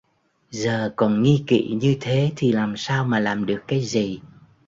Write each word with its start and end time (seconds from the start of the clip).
giờ 0.51 0.93
còn 0.95 1.23
nghi 1.23 1.43
kỵ 1.47 1.73
như 1.81 1.97
thế 2.01 2.31
thì 2.35 2.51
làm 2.51 2.73
sao 2.77 3.05
mà 3.05 3.19
làm 3.19 3.45
được 3.45 3.63
cái 3.67 3.81
gì 3.81 4.21